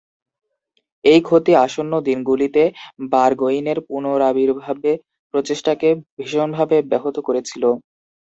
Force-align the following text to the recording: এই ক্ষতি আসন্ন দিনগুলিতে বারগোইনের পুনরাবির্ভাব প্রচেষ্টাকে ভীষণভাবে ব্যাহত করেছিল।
এই 1.05 1.19
ক্ষতি 1.23 1.51
আসন্ন 1.65 1.93
দিনগুলিতে 2.07 2.63
বারগোইনের 3.13 3.77
পুনরাবির্ভাব 3.87 4.77
প্রচেষ্টাকে 5.33 5.89
ভীষণভাবে 6.15 6.77
ব্যাহত 6.91 7.17
করেছিল। 7.27 7.63